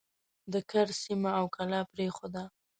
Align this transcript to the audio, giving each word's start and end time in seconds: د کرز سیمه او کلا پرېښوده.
د 0.51 0.53
کرز 0.69 0.95
سیمه 1.05 1.31
او 1.39 1.45
کلا 1.55 1.79
پرېښوده. 1.91 2.43